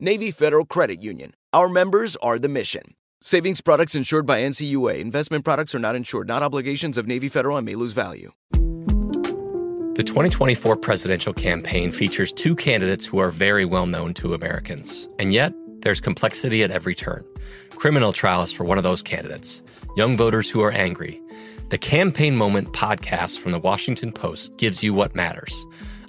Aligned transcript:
Navy 0.00 0.32
Federal 0.32 0.64
Credit 0.64 1.00
Union. 1.00 1.34
Our 1.52 1.68
members 1.68 2.16
are 2.16 2.38
the 2.40 2.48
mission. 2.48 2.94
Savings 3.22 3.60
products 3.60 3.94
insured 3.94 4.26
by 4.26 4.40
NCUA. 4.40 4.98
Investment 4.98 5.44
products 5.44 5.72
are 5.72 5.78
not 5.78 5.94
insured, 5.94 6.26
not 6.26 6.42
obligations 6.42 6.98
of 6.98 7.06
Navy 7.06 7.28
Federal 7.28 7.56
and 7.56 7.64
may 7.64 7.76
lose 7.76 7.92
value. 7.92 8.32
The 8.50 10.02
2024 10.04 10.76
presidential 10.78 11.32
campaign 11.32 11.92
features 11.92 12.32
two 12.32 12.56
candidates 12.56 13.06
who 13.06 13.18
are 13.18 13.30
very 13.30 13.64
well 13.64 13.86
known 13.86 14.14
to 14.14 14.34
Americans. 14.34 15.08
And 15.20 15.32
yet, 15.32 15.54
there's 15.82 16.00
complexity 16.00 16.64
at 16.64 16.72
every 16.72 16.96
turn. 16.96 17.24
Criminal 17.70 18.12
trials 18.12 18.52
for 18.52 18.64
one 18.64 18.78
of 18.78 18.84
those 18.84 19.00
candidates, 19.00 19.62
young 19.96 20.16
voters 20.16 20.50
who 20.50 20.60
are 20.60 20.72
angry. 20.72 21.22
The 21.68 21.78
Campaign 21.78 22.34
Moment 22.34 22.72
podcast 22.72 23.38
from 23.38 23.52
the 23.52 23.60
Washington 23.60 24.10
Post 24.10 24.58
gives 24.58 24.82
you 24.82 24.92
what 24.92 25.14
matters. 25.14 25.64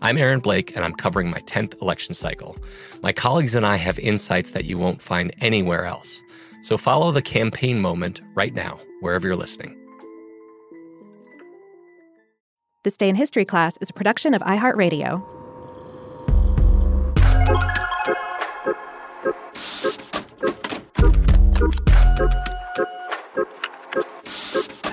I'm 0.06 0.20
Aaron 0.20 0.40
Blake, 0.40 0.76
and 0.76 0.86
I'm 0.86 0.94
covering 0.94 1.32
my 1.32 1.40
10th 1.40 1.82
election 1.82 2.14
cycle. 2.14 2.56
My 3.02 3.12
colleagues 3.12 3.56
and 3.56 3.66
I 3.66 3.78
have 3.78 3.98
insights 3.98 4.52
that 4.52 4.66
you 4.66 4.78
won't 4.78 5.02
find 5.02 5.34
anywhere 5.42 5.88
else. 5.88 6.22
So 6.62 6.78
follow 6.78 7.10
the 7.12 7.24
campaign 7.24 7.82
moment 7.82 8.22
right 8.36 8.54
now, 8.54 8.80
wherever 9.00 9.26
you're 9.26 9.36
listening. 9.36 9.76
This 12.84 12.98
Day 12.98 13.10
in 13.10 13.16
History 13.16 13.46
class 13.46 13.80
is 13.82 13.90
a 13.90 13.94
production 13.94 14.36
of 14.36 14.44
iHeartRadio. 14.44 15.24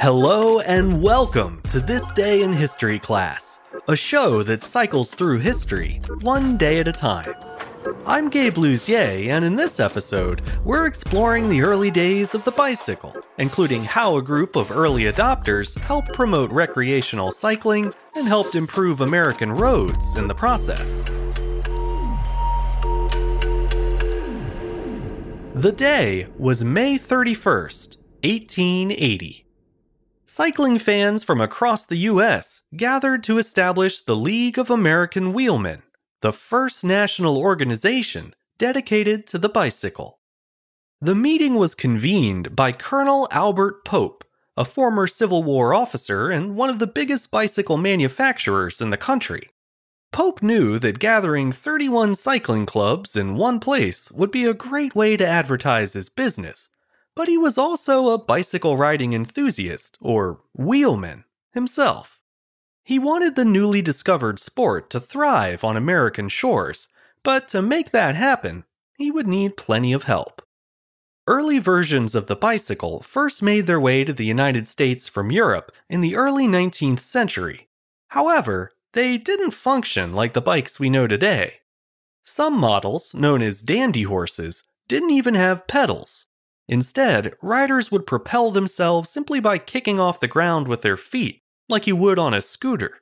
Hello 0.00 0.60
and 0.60 1.02
welcome 1.02 1.60
to 1.68 1.80
This 1.80 2.10
Day 2.12 2.40
in 2.40 2.50
History 2.50 2.98
class, 2.98 3.51
a 3.92 3.96
show 3.96 4.42
that 4.42 4.62
cycles 4.62 5.14
through 5.14 5.38
history 5.38 6.00
one 6.22 6.56
day 6.56 6.78
at 6.80 6.88
a 6.88 6.92
time. 6.92 7.34
I'm 8.06 8.30
Gabe 8.30 8.54
Luzier, 8.54 9.28
and 9.28 9.44
in 9.44 9.54
this 9.54 9.80
episode, 9.80 10.40
we're 10.64 10.86
exploring 10.86 11.48
the 11.50 11.60
early 11.60 11.90
days 11.90 12.34
of 12.34 12.42
the 12.44 12.52
bicycle, 12.52 13.14
including 13.36 13.84
how 13.84 14.16
a 14.16 14.22
group 14.22 14.56
of 14.56 14.70
early 14.70 15.02
adopters 15.04 15.78
helped 15.78 16.14
promote 16.14 16.50
recreational 16.50 17.30
cycling 17.30 17.92
and 18.14 18.26
helped 18.26 18.54
improve 18.54 19.02
American 19.02 19.52
roads 19.52 20.16
in 20.16 20.26
the 20.26 20.34
process. 20.34 21.02
The 25.54 25.74
day 25.76 26.28
was 26.38 26.64
May 26.64 26.96
31st, 26.96 27.98
1880. 28.24 29.44
Cycling 30.34 30.78
fans 30.78 31.22
from 31.22 31.42
across 31.42 31.84
the 31.84 32.08
U.S. 32.08 32.62
gathered 32.74 33.22
to 33.24 33.36
establish 33.36 34.00
the 34.00 34.16
League 34.16 34.58
of 34.58 34.70
American 34.70 35.34
Wheelmen, 35.34 35.82
the 36.22 36.32
first 36.32 36.82
national 36.82 37.36
organization 37.36 38.34
dedicated 38.56 39.26
to 39.26 39.36
the 39.36 39.50
bicycle. 39.50 40.20
The 41.02 41.14
meeting 41.14 41.56
was 41.56 41.74
convened 41.74 42.56
by 42.56 42.72
Colonel 42.72 43.28
Albert 43.30 43.84
Pope, 43.84 44.24
a 44.56 44.64
former 44.64 45.06
Civil 45.06 45.42
War 45.42 45.74
officer 45.74 46.30
and 46.30 46.56
one 46.56 46.70
of 46.70 46.78
the 46.78 46.86
biggest 46.86 47.30
bicycle 47.30 47.76
manufacturers 47.76 48.80
in 48.80 48.88
the 48.88 48.96
country. 48.96 49.50
Pope 50.12 50.40
knew 50.42 50.78
that 50.78 50.98
gathering 50.98 51.52
31 51.52 52.14
cycling 52.14 52.64
clubs 52.64 53.16
in 53.16 53.36
one 53.36 53.60
place 53.60 54.10
would 54.10 54.30
be 54.30 54.46
a 54.46 54.54
great 54.54 54.94
way 54.94 55.14
to 55.14 55.26
advertise 55.26 55.92
his 55.92 56.08
business, 56.08 56.70
but 57.14 57.28
he 57.28 57.36
was 57.36 57.58
also 57.58 58.08
a 58.08 58.18
bicycle 58.18 58.76
riding 58.76 59.12
enthusiast, 59.12 59.98
or 60.00 60.40
wheelman, 60.54 61.24
himself. 61.52 62.20
He 62.84 62.98
wanted 62.98 63.36
the 63.36 63.44
newly 63.44 63.82
discovered 63.82 64.40
sport 64.40 64.90
to 64.90 65.00
thrive 65.00 65.62
on 65.62 65.76
American 65.76 66.28
shores, 66.28 66.88
but 67.22 67.48
to 67.48 67.62
make 67.62 67.90
that 67.92 68.16
happen, 68.16 68.64
he 68.96 69.10
would 69.10 69.28
need 69.28 69.56
plenty 69.56 69.92
of 69.92 70.04
help. 70.04 70.42
Early 71.28 71.60
versions 71.60 72.16
of 72.16 72.26
the 72.26 72.34
bicycle 72.34 73.00
first 73.00 73.42
made 73.42 73.66
their 73.66 73.80
way 73.80 74.02
to 74.02 74.12
the 74.12 74.26
United 74.26 74.66
States 74.66 75.08
from 75.08 75.30
Europe 75.30 75.70
in 75.88 76.00
the 76.00 76.16
early 76.16 76.48
19th 76.48 76.98
century. 76.98 77.68
However, 78.08 78.72
they 78.92 79.18
didn't 79.18 79.52
function 79.52 80.12
like 80.14 80.32
the 80.32 80.40
bikes 80.40 80.80
we 80.80 80.90
know 80.90 81.06
today. 81.06 81.60
Some 82.24 82.58
models, 82.58 83.14
known 83.14 83.40
as 83.40 83.62
dandy 83.62 84.02
horses, 84.02 84.64
didn't 84.88 85.10
even 85.10 85.34
have 85.34 85.68
pedals. 85.68 86.26
Instead, 86.68 87.34
riders 87.42 87.90
would 87.90 88.06
propel 88.06 88.50
themselves 88.50 89.10
simply 89.10 89.40
by 89.40 89.58
kicking 89.58 89.98
off 89.98 90.20
the 90.20 90.28
ground 90.28 90.68
with 90.68 90.82
their 90.82 90.96
feet, 90.96 91.42
like 91.68 91.86
you 91.86 91.96
would 91.96 92.18
on 92.18 92.32
a 92.32 92.42
scooter. 92.42 93.00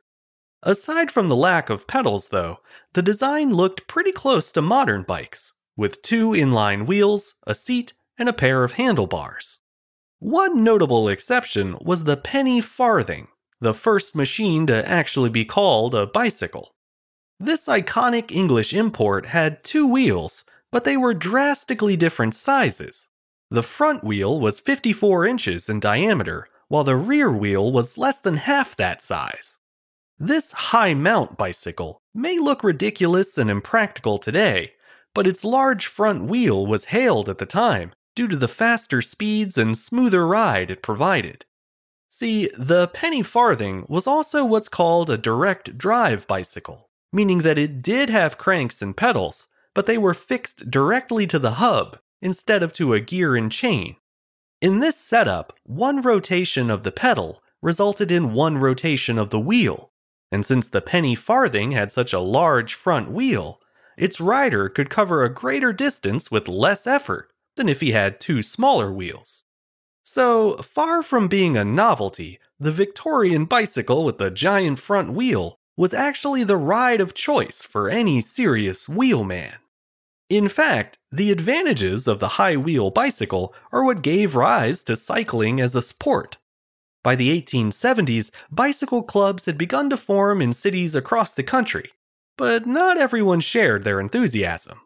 Aside 0.62 1.10
from 1.10 1.28
the 1.28 1.36
lack 1.36 1.70
of 1.70 1.86
pedals, 1.86 2.28
though, 2.28 2.58
the 2.92 3.02
design 3.02 3.52
looked 3.52 3.86
pretty 3.86 4.12
close 4.12 4.52
to 4.52 4.62
modern 4.62 5.02
bikes, 5.02 5.54
with 5.76 6.02
two 6.02 6.30
inline 6.30 6.86
wheels, 6.86 7.36
a 7.46 7.54
seat, 7.54 7.92
and 8.18 8.28
a 8.28 8.34
pair 8.34 8.64
of 8.64 8.72
handlebars. 8.72 9.60
One 10.18 10.62
notable 10.62 11.08
exception 11.08 11.76
was 11.80 12.04
the 12.04 12.16
penny 12.16 12.60
farthing, 12.60 13.28
the 13.60 13.74
first 13.74 14.14
machine 14.14 14.66
to 14.66 14.86
actually 14.88 15.30
be 15.30 15.44
called 15.44 15.94
a 15.94 16.06
bicycle. 16.06 16.74
This 17.38 17.66
iconic 17.66 18.30
English 18.30 18.74
import 18.74 19.26
had 19.26 19.64
two 19.64 19.86
wheels, 19.86 20.44
but 20.70 20.84
they 20.84 20.96
were 20.96 21.14
drastically 21.14 21.96
different 21.96 22.34
sizes. 22.34 23.09
The 23.52 23.64
front 23.64 24.04
wheel 24.04 24.38
was 24.38 24.60
54 24.60 25.26
inches 25.26 25.68
in 25.68 25.80
diameter, 25.80 26.46
while 26.68 26.84
the 26.84 26.94
rear 26.94 27.32
wheel 27.32 27.72
was 27.72 27.98
less 27.98 28.20
than 28.20 28.36
half 28.36 28.76
that 28.76 29.02
size. 29.02 29.58
This 30.20 30.52
high 30.52 30.94
mount 30.94 31.36
bicycle 31.36 32.00
may 32.14 32.38
look 32.38 32.62
ridiculous 32.62 33.36
and 33.36 33.50
impractical 33.50 34.18
today, 34.18 34.74
but 35.14 35.26
its 35.26 35.44
large 35.44 35.88
front 35.88 36.26
wheel 36.26 36.64
was 36.64 36.86
hailed 36.86 37.28
at 37.28 37.38
the 37.38 37.46
time 37.46 37.92
due 38.14 38.28
to 38.28 38.36
the 38.36 38.46
faster 38.46 39.02
speeds 39.02 39.58
and 39.58 39.76
smoother 39.76 40.24
ride 40.24 40.70
it 40.70 40.80
provided. 40.80 41.44
See, 42.08 42.50
the 42.56 42.86
penny 42.86 43.24
farthing 43.24 43.84
was 43.88 44.06
also 44.06 44.44
what's 44.44 44.68
called 44.68 45.10
a 45.10 45.18
direct 45.18 45.76
drive 45.76 46.28
bicycle, 46.28 46.88
meaning 47.12 47.38
that 47.38 47.58
it 47.58 47.82
did 47.82 48.10
have 48.10 48.38
cranks 48.38 48.80
and 48.80 48.96
pedals, 48.96 49.48
but 49.74 49.86
they 49.86 49.98
were 49.98 50.14
fixed 50.14 50.70
directly 50.70 51.26
to 51.26 51.40
the 51.40 51.52
hub 51.52 51.98
instead 52.22 52.62
of 52.62 52.72
to 52.74 52.94
a 52.94 53.00
gear 53.00 53.36
and 53.36 53.50
chain. 53.50 53.96
In 54.60 54.80
this 54.80 54.96
setup, 54.96 55.58
one 55.64 56.02
rotation 56.02 56.70
of 56.70 56.82
the 56.82 56.92
pedal 56.92 57.42
resulted 57.62 58.12
in 58.12 58.34
one 58.34 58.58
rotation 58.58 59.18
of 59.18 59.30
the 59.30 59.40
wheel. 59.40 59.90
And 60.32 60.44
since 60.44 60.68
the 60.68 60.82
penny 60.82 61.14
farthing 61.14 61.72
had 61.72 61.90
such 61.90 62.12
a 62.12 62.20
large 62.20 62.74
front 62.74 63.10
wheel, 63.10 63.60
its 63.96 64.20
rider 64.20 64.68
could 64.68 64.90
cover 64.90 65.24
a 65.24 65.32
greater 65.32 65.72
distance 65.72 66.30
with 66.30 66.48
less 66.48 66.86
effort 66.86 67.32
than 67.56 67.68
if 67.68 67.80
he 67.80 67.92
had 67.92 68.20
two 68.20 68.42
smaller 68.42 68.92
wheels. 68.92 69.44
So, 70.04 70.56
far 70.56 71.02
from 71.02 71.28
being 71.28 71.56
a 71.56 71.64
novelty, 71.64 72.38
the 72.58 72.72
Victorian 72.72 73.44
bicycle 73.44 74.04
with 74.04 74.18
the 74.18 74.30
giant 74.30 74.78
front 74.78 75.12
wheel 75.12 75.58
was 75.76 75.94
actually 75.94 76.44
the 76.44 76.56
ride 76.56 77.00
of 77.00 77.14
choice 77.14 77.62
for 77.62 77.88
any 77.88 78.20
serious 78.20 78.88
wheelman. 78.88 79.54
In 80.30 80.48
fact, 80.48 80.96
the 81.10 81.32
advantages 81.32 82.06
of 82.06 82.20
the 82.20 82.38
high 82.38 82.56
wheel 82.56 82.92
bicycle 82.92 83.52
are 83.72 83.82
what 83.82 84.00
gave 84.00 84.36
rise 84.36 84.84
to 84.84 84.94
cycling 84.94 85.60
as 85.60 85.74
a 85.74 85.82
sport. 85.82 86.36
By 87.02 87.16
the 87.16 87.42
1870s, 87.42 88.30
bicycle 88.48 89.02
clubs 89.02 89.46
had 89.46 89.58
begun 89.58 89.90
to 89.90 89.96
form 89.96 90.40
in 90.40 90.52
cities 90.52 90.94
across 90.94 91.32
the 91.32 91.42
country, 91.42 91.90
but 92.38 92.64
not 92.64 92.96
everyone 92.96 93.40
shared 93.40 93.82
their 93.82 93.98
enthusiasm. 93.98 94.80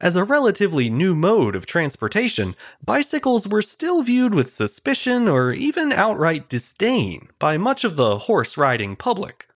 As 0.00 0.16
a 0.16 0.24
relatively 0.24 0.90
new 0.90 1.14
mode 1.14 1.54
of 1.54 1.64
transportation, 1.64 2.56
bicycles 2.84 3.46
were 3.46 3.62
still 3.62 4.02
viewed 4.02 4.34
with 4.34 4.50
suspicion 4.50 5.28
or 5.28 5.52
even 5.52 5.92
outright 5.92 6.48
disdain 6.48 7.28
by 7.38 7.56
much 7.56 7.84
of 7.84 7.96
the 7.96 8.18
horse 8.18 8.58
riding 8.58 8.96
public. 8.96 9.46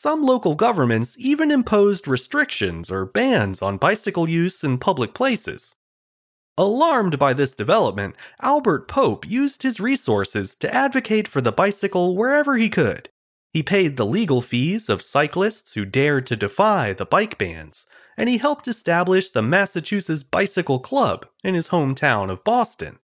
Some 0.00 0.22
local 0.22 0.54
governments 0.54 1.16
even 1.18 1.50
imposed 1.50 2.06
restrictions 2.06 2.88
or 2.88 3.04
bans 3.04 3.60
on 3.60 3.78
bicycle 3.78 4.28
use 4.28 4.62
in 4.62 4.78
public 4.78 5.12
places. 5.12 5.74
Alarmed 6.56 7.18
by 7.18 7.32
this 7.34 7.52
development, 7.52 8.14
Albert 8.40 8.86
Pope 8.86 9.28
used 9.28 9.64
his 9.64 9.80
resources 9.80 10.54
to 10.54 10.72
advocate 10.72 11.26
for 11.26 11.40
the 11.40 11.50
bicycle 11.50 12.14
wherever 12.14 12.56
he 12.56 12.68
could. 12.68 13.08
He 13.52 13.64
paid 13.64 13.96
the 13.96 14.06
legal 14.06 14.40
fees 14.40 14.88
of 14.88 15.02
cyclists 15.02 15.72
who 15.72 15.84
dared 15.84 16.28
to 16.28 16.36
defy 16.36 16.92
the 16.92 17.04
bike 17.04 17.36
bans, 17.36 17.84
and 18.16 18.28
he 18.28 18.38
helped 18.38 18.68
establish 18.68 19.30
the 19.30 19.42
Massachusetts 19.42 20.22
Bicycle 20.22 20.78
Club 20.78 21.26
in 21.42 21.56
his 21.56 21.70
hometown 21.70 22.30
of 22.30 22.44
Boston. 22.44 23.00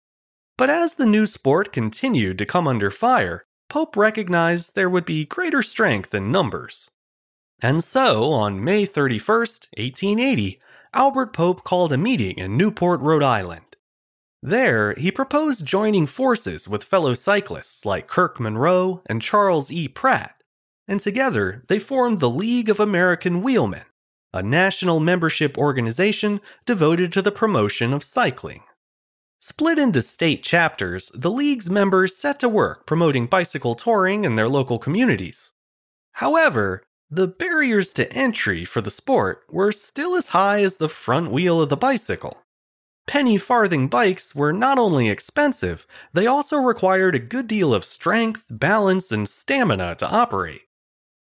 But 0.59 0.69
as 0.69 0.97
the 0.97 1.07
new 1.07 1.25
sport 1.25 1.73
continued 1.73 2.37
to 2.37 2.45
come 2.45 2.69
under 2.69 2.91
fire, 2.91 3.47
Pope 3.73 3.97
recognized 3.97 4.75
there 4.75 4.91
would 4.91 5.07
be 5.07 5.25
greater 5.25 5.63
strength 5.63 6.13
in 6.15 6.31
numbers. 6.31 6.91
And 7.63 7.83
so, 7.83 8.31
on 8.31 8.63
May 8.63 8.85
31st, 8.85 9.71
1880, 9.79 10.61
Albert 10.93 11.33
Pope 11.33 11.65
called 11.65 11.91
a 11.91 11.97
meeting 11.97 12.37
in 12.37 12.59
Newport, 12.59 13.01
Rhode 13.01 13.23
Island. 13.23 13.77
There, 14.43 14.93
he 14.99 15.11
proposed 15.11 15.65
joining 15.65 16.05
forces 16.05 16.69
with 16.69 16.85
fellow 16.85 17.15
cyclists 17.15 17.87
like 17.87 18.09
Kirk 18.09 18.39
Munroe 18.39 19.01
and 19.07 19.23
Charles 19.23 19.73
E. 19.73 19.89
Pratt, 19.89 20.35
and 20.87 21.01
together 21.01 21.65
they 21.69 21.79
formed 21.79 22.21
the 22.21 22.29
League 22.29 22.69
of 22.69 22.79
American 22.79 23.41
Wheelmen, 23.41 23.87
a 24.35 24.43
national 24.43 25.01
membership 25.01 25.57
organization 25.57 26.43
devoted 26.67 27.11
to 27.15 27.23
the 27.23 27.33
promotion 27.33 27.95
of 27.95 28.05
cycling. 28.05 28.65
Split 29.45 29.77
into 29.77 30.01
state 30.03 30.45
chapters, 30.45 31.11
the 31.15 31.29
League's 31.29 31.69
members 31.69 32.15
set 32.15 32.39
to 32.39 32.49
work 32.49 32.87
promoting 32.87 33.27
bicycle 33.27 33.75
touring 33.75 34.23
in 34.23 34.37
their 34.37 34.49
local 34.49 34.79
communities. 34.79 35.53
However, 36.13 36.85
the 37.11 37.27
barriers 37.27 37.93
to 37.95 38.11
entry 38.13 38.65
for 38.65 38.81
the 38.81 38.89
sport 38.89 39.43
were 39.51 39.73
still 39.73 40.15
as 40.15 40.29
high 40.29 40.61
as 40.61 40.77
the 40.77 40.89
front 40.89 41.33
wheel 41.33 41.61
of 41.61 41.71
the 41.71 41.77
bicycle. 41.77 42.37
Penny 43.09 43.37
farthing 43.37 43.89
bikes 43.89 44.33
were 44.33 44.53
not 44.53 44.79
only 44.79 45.09
expensive, 45.09 45.89
they 46.13 46.29
also 46.29 46.59
required 46.59 47.17
a 47.17 47.19
good 47.19 47.49
deal 47.49 47.75
of 47.75 47.85
strength, 47.85 48.47
balance, 48.49 49.11
and 49.11 49.29
stamina 49.29 49.97
to 49.97 50.09
operate. 50.09 50.69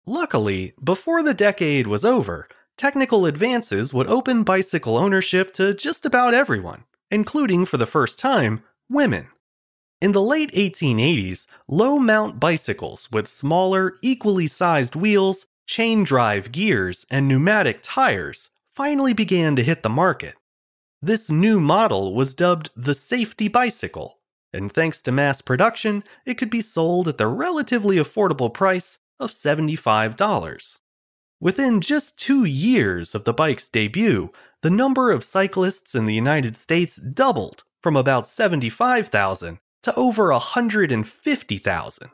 Luckily, 0.04 0.74
before 0.84 1.22
the 1.22 1.32
decade 1.32 1.86
was 1.86 2.04
over, 2.04 2.48
technical 2.76 3.24
advances 3.24 3.94
would 3.94 4.08
open 4.08 4.44
bicycle 4.44 4.98
ownership 4.98 5.54
to 5.54 5.72
just 5.72 6.04
about 6.04 6.34
everyone 6.34 6.84
including 7.10 7.64
for 7.64 7.76
the 7.76 7.86
first 7.86 8.18
time, 8.18 8.62
women. 8.88 9.28
In 10.00 10.12
the 10.12 10.22
late 10.22 10.50
1880s, 10.52 11.46
low 11.68 11.98
mount 11.98 12.40
bicycles 12.40 13.10
with 13.12 13.28
smaller, 13.28 13.98
equally 14.02 14.46
sized 14.46 14.96
wheels, 14.96 15.46
chain 15.66 16.04
drive 16.04 16.52
gears, 16.52 17.04
and 17.10 17.28
pneumatic 17.28 17.80
tires 17.82 18.50
finally 18.74 19.12
began 19.12 19.54
to 19.56 19.62
hit 19.62 19.82
the 19.82 19.90
market. 19.90 20.34
This 21.02 21.30
new 21.30 21.60
model 21.60 22.14
was 22.14 22.34
dubbed 22.34 22.70
the 22.74 22.94
safety 22.94 23.48
bicycle, 23.48 24.18
and 24.52 24.72
thanks 24.72 25.00
to 25.02 25.12
mass 25.12 25.40
production, 25.40 26.02
it 26.26 26.38
could 26.38 26.50
be 26.50 26.62
sold 26.62 27.08
at 27.08 27.18
the 27.18 27.26
relatively 27.26 27.96
affordable 27.96 28.52
price 28.52 28.98
of 29.18 29.30
$75. 29.30 30.79
Within 31.40 31.80
just 31.80 32.18
two 32.18 32.44
years 32.44 33.14
of 33.14 33.24
the 33.24 33.32
bike's 33.32 33.66
debut, 33.66 34.30
the 34.60 34.68
number 34.68 35.10
of 35.10 35.24
cyclists 35.24 35.94
in 35.94 36.04
the 36.04 36.14
United 36.14 36.54
States 36.54 36.96
doubled 36.96 37.64
from 37.82 37.96
about 37.96 38.28
75,000 38.28 39.58
to 39.82 39.94
over 39.94 40.30
150,000. 40.30 42.10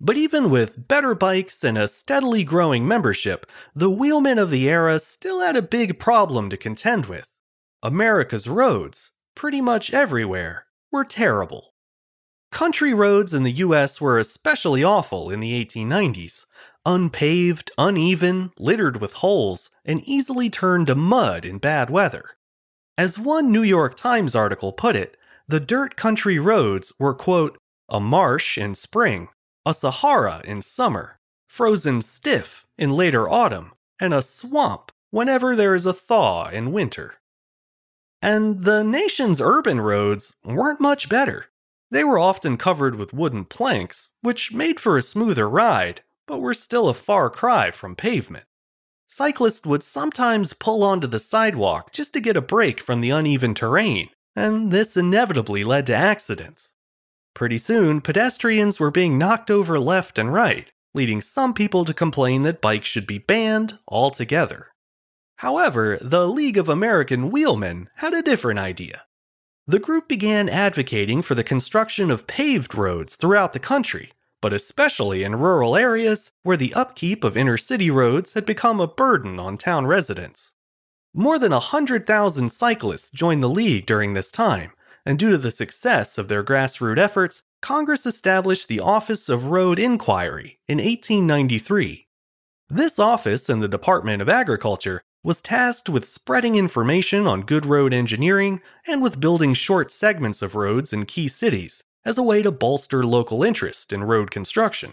But 0.00 0.16
even 0.16 0.48
with 0.48 0.88
better 0.88 1.14
bikes 1.14 1.62
and 1.62 1.76
a 1.76 1.86
steadily 1.86 2.42
growing 2.42 2.88
membership, 2.88 3.44
the 3.74 3.90
wheelmen 3.90 4.38
of 4.38 4.50
the 4.50 4.70
era 4.70 4.98
still 4.98 5.42
had 5.42 5.56
a 5.56 5.62
big 5.62 5.98
problem 5.98 6.48
to 6.48 6.56
contend 6.56 7.04
with. 7.04 7.36
America's 7.82 8.48
roads, 8.48 9.10
pretty 9.34 9.60
much 9.60 9.92
everywhere, 9.92 10.64
were 10.90 11.04
terrible. 11.04 11.74
Country 12.50 12.92
roads 12.94 13.32
in 13.34 13.42
the 13.42 13.52
US 13.52 14.00
were 14.00 14.18
especially 14.18 14.82
awful 14.82 15.30
in 15.30 15.40
the 15.40 15.64
1890s, 15.64 16.46
unpaved, 16.86 17.70
uneven, 17.78 18.52
littered 18.58 19.00
with 19.00 19.14
holes, 19.14 19.70
and 19.84 20.02
easily 20.04 20.48
turned 20.50 20.86
to 20.86 20.94
mud 20.94 21.44
in 21.44 21.58
bad 21.58 21.90
weather. 21.90 22.30
As 22.96 23.18
one 23.18 23.50
New 23.50 23.62
York 23.62 23.96
Times 23.96 24.34
article 24.34 24.72
put 24.72 24.96
it, 24.96 25.16
the 25.48 25.60
dirt 25.60 25.96
country 25.96 26.38
roads 26.38 26.92
were, 26.98 27.14
quote, 27.14 27.58
a 27.88 27.98
marsh 27.98 28.56
in 28.56 28.74
spring, 28.74 29.28
a 29.66 29.74
Sahara 29.74 30.42
in 30.44 30.62
summer, 30.62 31.18
frozen 31.48 32.02
stiff 32.02 32.66
in 32.78 32.90
later 32.90 33.28
autumn, 33.28 33.72
and 34.00 34.14
a 34.14 34.22
swamp 34.22 34.92
whenever 35.10 35.56
there 35.56 35.74
is 35.74 35.86
a 35.86 35.92
thaw 35.92 36.48
in 36.48 36.72
winter. 36.72 37.14
And 38.22 38.64
the 38.64 38.84
nation's 38.84 39.40
urban 39.40 39.80
roads 39.80 40.36
weren't 40.44 40.80
much 40.80 41.08
better. 41.08 41.46
They 41.90 42.04
were 42.04 42.18
often 42.18 42.56
covered 42.56 42.94
with 42.94 43.12
wooden 43.12 43.44
planks, 43.44 44.10
which 44.20 44.52
made 44.52 44.78
for 44.78 44.96
a 44.96 45.02
smoother 45.02 45.48
ride, 45.48 46.02
but 46.30 46.38
we 46.38 46.44
were 46.44 46.54
still 46.54 46.88
a 46.88 46.94
far 46.94 47.28
cry 47.28 47.72
from 47.72 47.96
pavement. 47.96 48.44
Cyclists 49.08 49.66
would 49.66 49.82
sometimes 49.82 50.52
pull 50.52 50.84
onto 50.84 51.08
the 51.08 51.18
sidewalk 51.18 51.92
just 51.92 52.12
to 52.12 52.20
get 52.20 52.36
a 52.36 52.40
break 52.40 52.80
from 52.80 53.00
the 53.00 53.10
uneven 53.10 53.52
terrain, 53.52 54.10
and 54.36 54.70
this 54.70 54.96
inevitably 54.96 55.64
led 55.64 55.86
to 55.86 55.94
accidents. 55.94 56.76
Pretty 57.34 57.58
soon, 57.58 58.00
pedestrians 58.00 58.78
were 58.78 58.92
being 58.92 59.18
knocked 59.18 59.50
over 59.50 59.76
left 59.80 60.18
and 60.20 60.32
right, 60.32 60.72
leading 60.94 61.20
some 61.20 61.52
people 61.52 61.84
to 61.84 61.92
complain 61.92 62.42
that 62.42 62.60
bikes 62.60 62.86
should 62.86 63.08
be 63.08 63.18
banned 63.18 63.80
altogether. 63.88 64.68
However, 65.38 65.98
the 66.00 66.28
League 66.28 66.58
of 66.58 66.68
American 66.68 67.32
Wheelmen 67.32 67.88
had 67.96 68.14
a 68.14 68.22
different 68.22 68.60
idea. 68.60 69.02
The 69.66 69.80
group 69.80 70.06
began 70.06 70.48
advocating 70.48 71.22
for 71.22 71.34
the 71.34 71.42
construction 71.42 72.08
of 72.08 72.28
paved 72.28 72.76
roads 72.76 73.16
throughout 73.16 73.52
the 73.52 73.58
country 73.58 74.12
but 74.40 74.52
especially 74.52 75.22
in 75.22 75.36
rural 75.36 75.76
areas 75.76 76.32
where 76.42 76.56
the 76.56 76.74
upkeep 76.74 77.24
of 77.24 77.36
inner 77.36 77.56
city 77.56 77.90
roads 77.90 78.34
had 78.34 78.46
become 78.46 78.80
a 78.80 78.88
burden 78.88 79.38
on 79.38 79.58
town 79.58 79.86
residents. 79.86 80.54
More 81.12 81.38
than 81.38 81.52
100,000 81.52 82.48
cyclists 82.50 83.10
joined 83.10 83.42
the 83.42 83.48
league 83.48 83.86
during 83.86 84.14
this 84.14 84.30
time, 84.30 84.72
and 85.04 85.18
due 85.18 85.30
to 85.30 85.38
the 85.38 85.50
success 85.50 86.18
of 86.18 86.28
their 86.28 86.44
grassroots 86.44 86.98
efforts, 86.98 87.42
Congress 87.62 88.06
established 88.06 88.68
the 88.68 88.80
Office 88.80 89.28
of 89.28 89.46
Road 89.46 89.78
Inquiry 89.78 90.60
in 90.68 90.78
1893. 90.78 92.06
This 92.68 92.98
office 92.98 93.50
in 93.50 93.60
the 93.60 93.68
Department 93.68 94.22
of 94.22 94.28
Agriculture 94.28 95.02
was 95.22 95.42
tasked 95.42 95.88
with 95.88 96.08
spreading 96.08 96.54
information 96.54 97.26
on 97.26 97.42
good 97.42 97.66
road 97.66 97.92
engineering 97.92 98.62
and 98.86 99.02
with 99.02 99.20
building 99.20 99.52
short 99.52 99.90
segments 99.90 100.40
of 100.40 100.54
roads 100.54 100.92
in 100.92 101.04
key 101.04 101.28
cities, 101.28 101.84
as 102.04 102.18
a 102.18 102.22
way 102.22 102.42
to 102.42 102.50
bolster 102.50 103.04
local 103.04 103.42
interest 103.42 103.92
in 103.92 104.04
road 104.04 104.30
construction. 104.30 104.92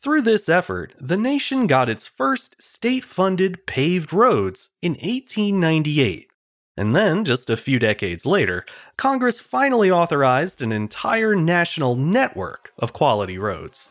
Through 0.00 0.22
this 0.22 0.48
effort, 0.48 0.94
the 1.00 1.16
nation 1.16 1.66
got 1.66 1.88
its 1.88 2.06
first 2.06 2.62
state 2.62 3.04
funded 3.04 3.66
paved 3.66 4.12
roads 4.12 4.70
in 4.80 4.92
1898. 4.92 6.30
And 6.76 6.94
then, 6.94 7.24
just 7.24 7.50
a 7.50 7.56
few 7.56 7.80
decades 7.80 8.24
later, 8.24 8.64
Congress 8.96 9.40
finally 9.40 9.90
authorized 9.90 10.62
an 10.62 10.70
entire 10.70 11.34
national 11.34 11.96
network 11.96 12.70
of 12.78 12.92
quality 12.92 13.36
roads. 13.36 13.90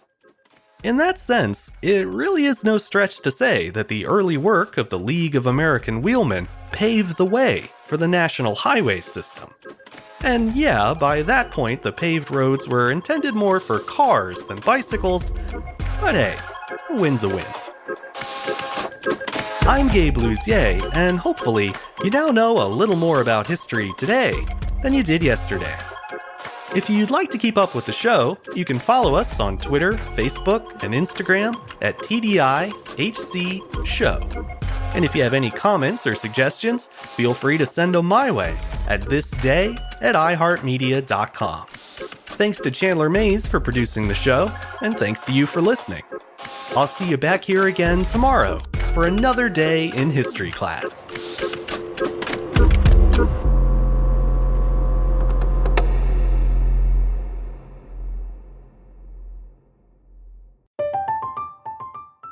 In 0.83 0.95
that 0.97 1.17
sense, 1.17 1.69
it 1.81 2.07
really 2.07 2.45
is 2.45 2.63
no 2.63 2.77
stretch 2.77 3.19
to 3.21 3.31
say 3.31 3.69
that 3.71 3.89
the 3.89 4.05
early 4.05 4.37
work 4.37 4.77
of 4.77 4.89
the 4.89 4.99
League 4.99 5.35
of 5.35 5.45
American 5.45 6.01
Wheelmen 6.01 6.47
paved 6.71 7.17
the 7.17 7.25
way 7.25 7.69
for 7.87 7.97
the 7.97 8.07
national 8.07 8.55
highway 8.55 9.01
system. 9.01 9.53
And 10.23 10.55
yeah, 10.55 10.93
by 10.93 11.21
that 11.23 11.51
point, 11.51 11.83
the 11.83 11.91
paved 11.91 12.31
roads 12.31 12.67
were 12.67 12.91
intended 12.91 13.35
more 13.35 13.59
for 13.59 13.79
cars 13.79 14.43
than 14.45 14.57
bicycles, 14.59 15.31
but 16.01 16.15
hey, 16.15 16.35
a 16.89 16.95
win's 16.95 17.23
a 17.23 17.29
win. 17.29 17.45
I'm 19.61 19.89
Gabe 19.89 20.17
Luzier, 20.17 20.89
and 20.95 21.19
hopefully, 21.19 21.73
you 22.03 22.09
now 22.09 22.27
know 22.27 22.63
a 22.63 22.67
little 22.67 22.95
more 22.95 23.21
about 23.21 23.47
history 23.47 23.93
today 23.97 24.33
than 24.81 24.93
you 24.93 25.03
did 25.03 25.21
yesterday. 25.21 25.75
If 26.75 26.89
you'd 26.89 27.11
like 27.11 27.29
to 27.31 27.37
keep 27.37 27.57
up 27.57 27.75
with 27.75 27.85
the 27.85 27.93
show, 27.93 28.37
you 28.55 28.65
can 28.65 28.79
follow 28.79 29.15
us 29.15 29.39
on 29.39 29.57
Twitter, 29.57 29.93
Facebook, 29.93 30.83
and 30.83 30.93
Instagram 30.93 31.55
at 31.81 31.97
TDIHC 31.99 33.85
Show. 33.85 34.27
And 34.93 35.05
if 35.05 35.15
you 35.15 35.21
have 35.23 35.33
any 35.33 35.51
comments 35.51 36.07
or 36.07 36.15
suggestions, 36.15 36.87
feel 36.87 37.33
free 37.33 37.57
to 37.57 37.65
send 37.65 37.93
them 37.93 38.05
my 38.07 38.31
way 38.31 38.57
at 38.87 39.01
thisday 39.01 39.77
at 40.01 40.15
iHeartMedia.com. 40.15 41.65
Thanks 41.67 42.59
to 42.59 42.71
Chandler 42.71 43.09
Mayes 43.09 43.47
for 43.47 43.59
producing 43.59 44.07
the 44.07 44.13
show, 44.13 44.51
and 44.81 44.97
thanks 44.97 45.21
to 45.21 45.33
you 45.33 45.45
for 45.45 45.61
listening. 45.61 46.03
I'll 46.75 46.87
see 46.87 47.09
you 47.09 47.17
back 47.17 47.43
here 47.43 47.65
again 47.65 48.03
tomorrow 48.03 48.59
for 48.93 49.07
another 49.07 49.49
day 49.49 49.87
in 49.93 50.11
history 50.11 50.51
class. 50.51 51.07